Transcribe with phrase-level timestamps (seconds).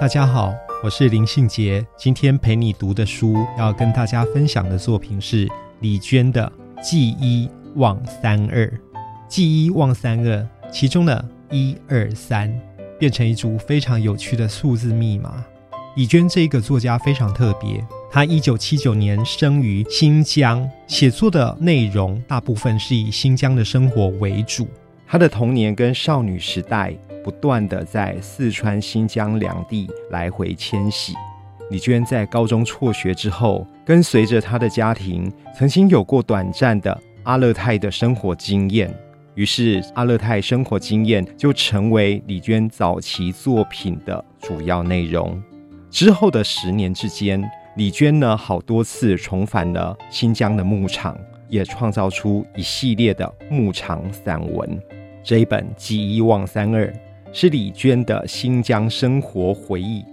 [0.00, 1.84] 大家好，我是林信杰。
[1.96, 5.48] 今天陪你读的书，要跟大家分享的作品是
[5.80, 8.64] 李娟的《记一忘三二》。
[9.28, 12.48] 记一忘三二，其中的一二三
[12.96, 15.44] 变成一组非常有趣的数字密码。
[15.96, 24.68] 李娟这一个作家非常特别，她一九七九年生于新疆，写作的内容大部分是以新疆的生活为主。
[25.08, 26.96] 她的童年跟少女时代。
[27.24, 31.14] 不断的在四川、新疆两地来回迁徙。
[31.70, 38.90] 李娟在高中辍学之后，跟随着她的家庭，曾经有过短暂的阿勒泰的生活经验。
[39.34, 45.40] 于是，阿勒泰生活经验就成为李娟早期作品的主要内容。
[45.90, 47.42] 之后的十年之间，
[47.76, 51.16] 李娟呢好多次重返了新疆的牧场，
[51.48, 54.80] 也创造出一系列的牧场散文。
[55.22, 56.86] 这一本《记一忘三二》。
[57.32, 60.04] 是李娟的新疆生活回忆，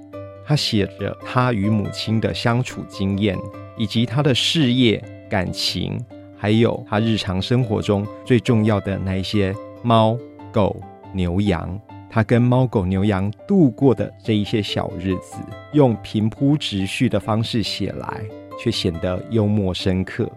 [0.46, 3.38] 她写着她与母亲的相处经验，
[3.78, 5.98] 以及她的事业、感情，
[6.38, 10.18] 还有她日常生活中最重要的那一些猫、
[10.52, 10.76] 狗、
[11.14, 15.38] 牛、羊，她跟猫、狗、牛、羊度过的这一些小日子，
[15.74, 18.22] 用平铺直叙的方式写来，
[18.62, 20.30] 却显得幽默深刻。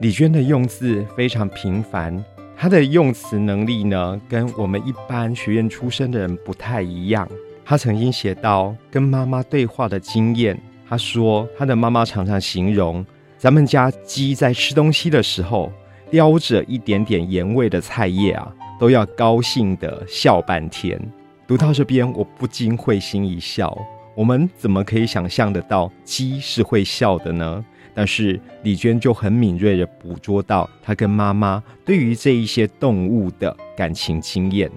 [0.00, 2.24] 李娟的用字非常平凡。
[2.62, 7.26] 他的用词能力呢，跟我们一般学院出身的人不太一样。
[7.64, 13.02] 他曾经写到跟妈妈对话的经验，他说他的妈妈常常形容
[13.38, 15.72] 咱们家鸡在吃东西的时候，
[16.10, 21.00] 叼着一点点盐味的菜叶啊，都要高兴的笑半天。
[21.46, 23.74] 读到这边，我不禁会心一笑。
[24.20, 27.64] 我们怎么可以想象得到鸡是会笑的呢？
[27.94, 34.70] 但是李娟就很敏锐地捕捉到她跟妈妈对于这一些动物的感情经验。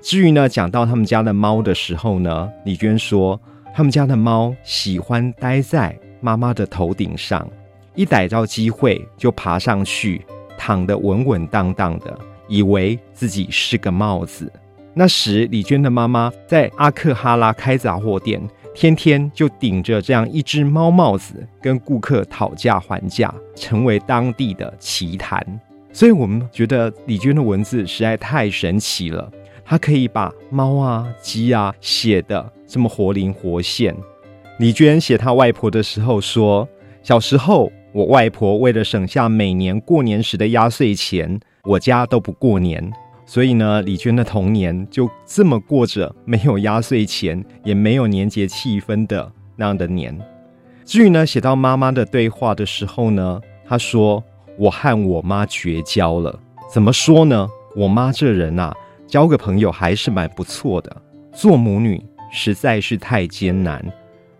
[0.00, 3.40] 至于呢，讲到他们家的猫的时候呢，李娟说
[3.74, 7.44] 他们家的猫喜欢待在妈妈的头顶上，
[7.96, 10.24] 一逮到机会就爬上去，
[10.56, 12.16] 躺得稳稳当当的，
[12.46, 14.48] 以为自己是个帽子。
[14.94, 18.40] 那时李娟的妈妈在阿克哈拉开杂货店。
[18.74, 25.44] 天天就顶着这样一只猫帽子跟顾客讨价还价，成为当地的奇谈。
[25.92, 29.30] 所以我们觉得李娟的文字实在太神奇了，
[29.64, 33.94] 她可以把猫啊、鸡啊写得这么活灵活现。
[34.60, 36.68] 李娟写她外婆的时候说
[37.02, 42.92] ：“小时候，我外婆为了省下每年过年时的压岁钱，我家都不过年。”
[43.30, 50.18] 所以呢，李娟的童年就这么过着没有压岁钱，也没有年节气氛的那样的年。
[50.84, 54.20] 至于呢，写到妈妈的对话的时候呢，她说
[54.58, 56.36] ：“我和我妈绝交了。
[56.68, 57.48] 怎么说呢？
[57.76, 58.74] 我妈这人啊，
[59.06, 60.96] 交个朋友还是蛮不错的。
[61.32, 63.80] 做母女实在是太艰难。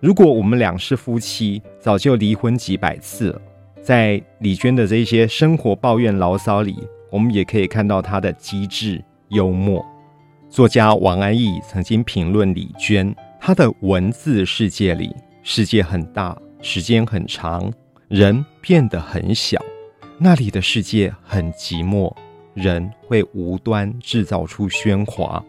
[0.00, 3.40] 如果我们俩是夫妻，早就离婚几百次了。”
[3.80, 6.76] 在李娟的这些生活抱怨牢骚里。
[7.10, 9.84] 我们也可以看到他的机智幽默。
[10.48, 17.72] 作家王安忆曾经评论李娟：她的文字世界里，世界很大，时间很长，
[18.08, 19.60] 人变得很小。
[20.18, 22.12] 那里的世界很寂寞，
[22.54, 25.42] 人会无端制造出喧哗。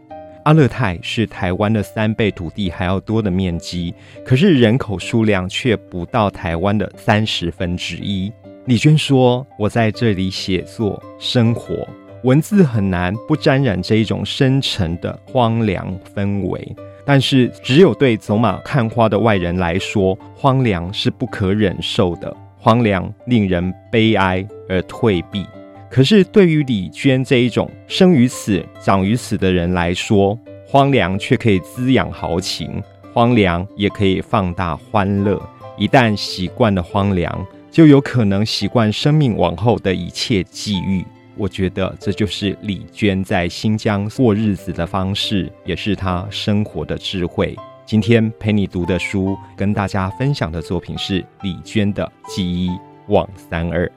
[0.45, 3.93] 阿勒泰是台湾的三倍土地还要多的面积，
[4.25, 8.31] 可是人口数量却不到台湾的三十分之一。
[8.71, 11.85] 李娟说：“我在这里写作、生活，
[12.23, 16.73] 文字很难不沾染这一种深沉的荒凉氛围。
[17.05, 25.45] 但是，只有对走马看花的外人来说，荒凉是不可忍受的，荒凉令人悲哀而退避。
[25.89, 32.81] 可是，对于李娟这一种生于此、长于此的人来说，荒凉却可以滋养豪情，
[33.13, 35.37] 荒凉也可以放大欢乐。
[35.77, 41.05] 一旦习惯了荒凉，”就有可能习惯生命往后的一切际遇。
[41.37, 47.57] 我觉得这就是李娟在新疆过日子的方式，也是她生活的智慧。
[47.85, 52.69] 今天陪你读的书，跟大家分享的作品是李娟的《记一
[53.07, 53.87] 忘三二》。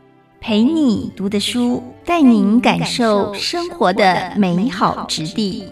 [0.40, 5.64] 陪你读的书，带您感受生活的美好之地。